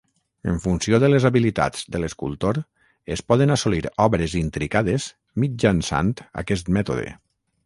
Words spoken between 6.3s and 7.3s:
aquest mètode.